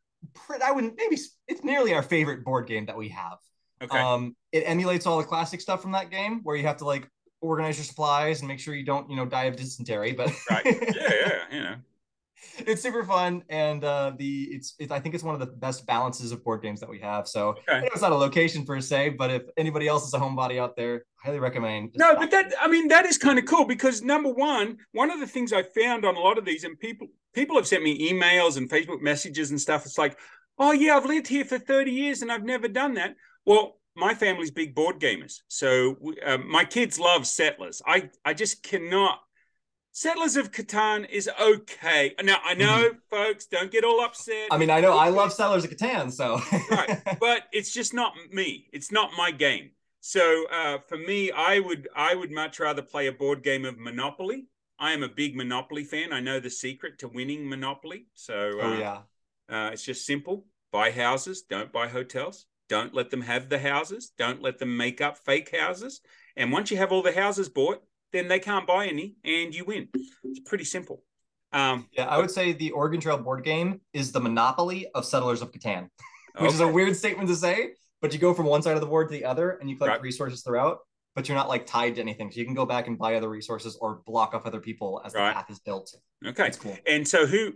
[0.63, 3.37] I would maybe it's nearly our favorite board game that we have.
[3.83, 3.99] Okay.
[3.99, 7.07] Um, it emulates all the classic stuff from that game, where you have to like
[7.39, 10.11] organize your supplies and make sure you don't, you know, die of dysentery.
[10.13, 11.75] But right, yeah, yeah, you know,
[12.59, 15.85] it's super fun, and uh, the it's it, I think it's one of the best
[15.85, 17.27] balances of board games that we have.
[17.27, 17.87] So okay.
[17.93, 21.05] it's not a location per se, but if anybody else is a homebody out there,
[21.23, 21.91] highly recommend.
[21.95, 25.19] No, but that I mean that is kind of cool because number one, one of
[25.19, 28.11] the things I found on a lot of these, and people people have sent me
[28.11, 29.85] emails and Facebook messages and stuff.
[29.85, 30.17] It's like,
[30.59, 33.15] oh yeah, I've lived here for thirty years and I've never done that.
[33.45, 35.41] Well, my family's big board gamers.
[35.47, 37.81] So uh, my kids love Settlers.
[37.85, 39.19] I, I just cannot.
[39.97, 42.13] Settlers of Catan is okay.
[42.23, 42.97] Now I know, mm-hmm.
[43.09, 44.49] folks, don't get all upset.
[44.51, 46.39] I mean, I know I love Settlers of Catan, so
[46.69, 48.67] right, but it's just not me.
[48.71, 49.71] It's not my game.
[50.01, 53.79] So uh, for me, I would I would much rather play a board game of
[53.79, 54.45] Monopoly.
[54.77, 56.13] I am a big Monopoly fan.
[56.13, 58.05] I know the secret to winning Monopoly.
[58.13, 58.97] So oh uh, yeah,
[59.49, 62.45] uh, it's just simple: buy houses, don't buy hotels.
[62.69, 64.11] Don't let them have the houses.
[64.15, 66.01] Don't let them make up fake houses.
[66.35, 67.81] And once you have all the houses bought,
[68.13, 69.89] then they can't buy any and you win.
[70.23, 71.03] It's pretty simple.
[71.53, 75.41] Um, yeah, I would say the Oregon Trail board game is the monopoly of Settlers
[75.41, 75.83] of Catan,
[76.35, 76.53] which okay.
[76.53, 79.07] is a weird statement to say, but you go from one side of the board
[79.09, 80.01] to the other and you collect right.
[80.01, 80.79] resources throughout,
[81.15, 82.31] but you're not like tied to anything.
[82.31, 85.13] So you can go back and buy other resources or block off other people as
[85.13, 85.29] right.
[85.29, 85.95] the path is built.
[86.25, 86.43] Okay.
[86.43, 86.77] That's Cool.
[86.87, 87.53] And so who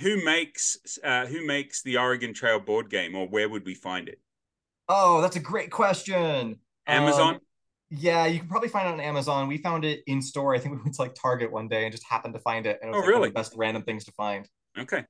[0.00, 4.08] who makes uh, who makes the Oregon Trail board game or where would we find
[4.08, 4.20] it?
[4.88, 6.58] Oh, that's a great question.
[6.86, 7.34] Amazon.
[7.34, 7.40] Um,
[7.90, 9.46] yeah, you can probably find it on Amazon.
[9.46, 10.54] We found it in store.
[10.54, 12.78] I think we went to like Target one day and just happened to find it.
[12.82, 13.28] And it was oh, like really?
[13.28, 14.48] the best random things to find.
[14.76, 15.04] Okay.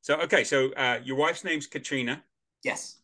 [0.00, 2.22] So okay, so uh, your wife's name's Katrina.
[2.64, 3.00] Yes.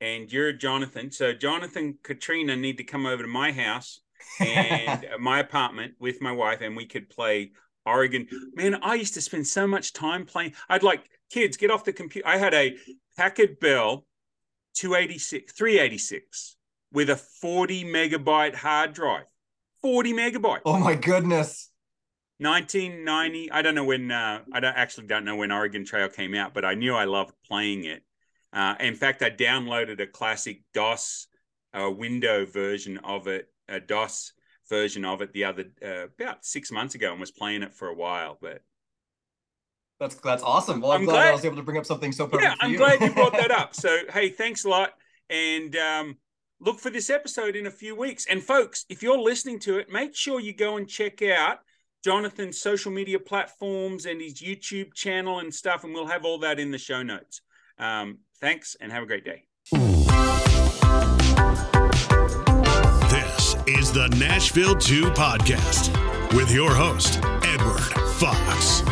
[0.00, 1.10] And you're Jonathan.
[1.10, 4.00] So Jonathan, Katrina need to come over to my house
[4.40, 7.52] and my apartment with my wife, and we could play
[7.86, 8.26] Oregon.
[8.54, 10.52] Man, I used to spend so much time playing.
[10.68, 12.28] I'd like kids get off the computer.
[12.28, 12.76] I had a
[13.16, 14.06] Packard Bell
[14.74, 16.55] 286, 386
[16.92, 19.24] with a 40 megabyte hard drive.
[19.82, 20.62] 40 megabytes.
[20.64, 21.70] Oh my goodness.
[22.38, 23.50] 1990.
[23.50, 24.10] I don't know when.
[24.10, 27.04] Uh, I don't actually don't know when Oregon Trail came out, but I knew I
[27.04, 28.02] loved playing it.
[28.52, 31.28] Uh, in fact, I downloaded a classic DOS
[31.78, 34.32] uh, window version of it, a DOS
[34.68, 37.88] version of it, the other uh, about six months ago, and was playing it for
[37.88, 38.38] a while.
[38.40, 38.62] But
[39.98, 40.80] that's that's awesome.
[40.80, 42.42] Well, I'm, I'm glad, glad, I was able to bring up something so perfect.
[42.42, 42.78] Yeah, I'm you.
[42.78, 43.74] glad you brought that up.
[43.74, 44.92] So hey, thanks a lot,
[45.30, 46.16] and um,
[46.60, 48.26] look for this episode in a few weeks.
[48.28, 51.58] And folks, if you're listening to it, make sure you go and check out
[52.04, 56.60] Jonathan's social media platforms and his YouTube channel and stuff, and we'll have all that
[56.60, 57.40] in the show notes.
[57.78, 59.44] Um, thanks, and have a great day.
[63.10, 65.92] This is the Nashville 2 podcast
[66.34, 67.80] with your host, Edward
[68.18, 68.85] Fox.